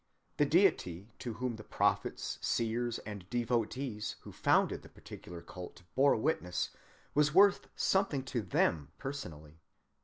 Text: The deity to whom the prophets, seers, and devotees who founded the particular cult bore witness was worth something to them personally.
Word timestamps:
The 0.37 0.47
deity 0.47 1.11
to 1.19 1.33
whom 1.33 1.57
the 1.57 1.63
prophets, 1.63 2.39
seers, 2.41 2.97
and 3.05 3.29
devotees 3.29 4.15
who 4.21 4.31
founded 4.31 4.81
the 4.81 4.89
particular 4.89 5.43
cult 5.43 5.83
bore 5.93 6.15
witness 6.15 6.71
was 7.13 7.35
worth 7.35 7.67
something 7.75 8.23
to 8.23 8.41
them 8.41 8.91
personally. 8.97 9.59